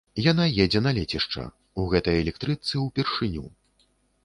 Яна 0.31 0.45
едзе 0.63 0.79
на 0.85 0.93
лецішча, 0.99 1.43
у 1.83 1.85
гэтай 1.93 2.17
электрычцы 2.23 2.75
ўпершыню. 2.87 3.45